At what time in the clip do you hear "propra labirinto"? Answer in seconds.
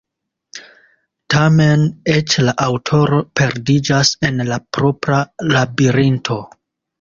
4.79-6.41